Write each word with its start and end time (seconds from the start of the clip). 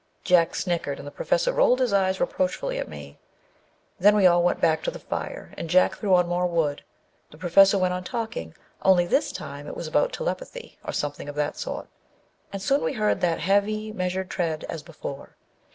Jack 0.23 0.55
snickered, 0.55 0.97
and 0.97 1.05
the 1.05 1.11
Professor 1.11 1.53
rolled 1.53 1.79
his 1.79 1.93
eyes 1.93 2.19
reproachfully 2.19 2.79
at 2.79 2.87
me. 2.89 3.19
Then 3.99 4.15
we 4.15 4.25
all 4.25 4.41
went 4.41 4.59
back 4.59 4.81
to 4.81 4.89
the 4.89 4.97
fire 4.97 5.53
and 5.55 5.69
Jack 5.69 5.95
threw 5.97 6.15
on 6.15 6.27
more 6.27 6.47
wood. 6.47 6.83
The 7.29 7.37
Professor 7.37 7.77
went 7.77 7.93
on 7.93 8.03
talking, 8.03 8.55
only 8.81 9.05
this 9.05 9.31
time 9.31 9.67
it 9.67 9.77
was 9.77 9.85
about 9.87 10.11
telepathy, 10.11 10.79
or 10.83 10.91
something 10.91 11.29
of 11.29 11.35
that 11.35 11.55
sort. 11.55 11.87
And 12.51 12.63
soon 12.63 12.83
we 12.83 12.93
heard 12.93 13.21
that 13.21 13.41
heavy, 13.41 13.91
measured 13.91 14.31
tread, 14.31 14.63
as 14.63 14.81
before. 14.81 15.37